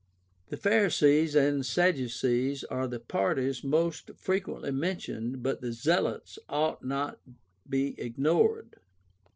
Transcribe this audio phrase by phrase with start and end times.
[0.47, 7.23] The Pharisees and Sadducees are the parties most frequently mentioned, but the Zealots ought not
[7.25, 7.35] to
[7.69, 8.77] be ignored.